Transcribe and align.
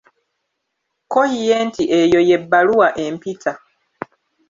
Kko 1.03 1.21
ye 1.45 1.55
nti 1.67 1.83
Eyo 1.99 2.19
ye 2.29 2.37
bbaluwa 2.43 2.87
empita. 3.05 3.51